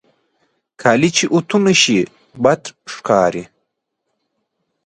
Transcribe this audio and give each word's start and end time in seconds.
کالي 0.81 1.09
چې 1.17 1.25
اوتو 1.33 1.57
نهشي، 1.65 1.99
بد 2.43 2.61
ښکاري. 2.93 3.43